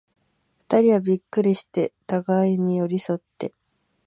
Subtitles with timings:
[0.57, 3.53] 二人はびっくりして、互に寄り添って、